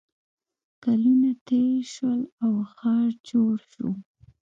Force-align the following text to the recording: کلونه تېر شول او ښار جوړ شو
کلونه 0.83 1.29
تېر 1.47 1.77
شول 1.93 2.21
او 2.43 2.53
ښار 2.73 3.09
جوړ 3.29 3.55
شو 3.71 3.89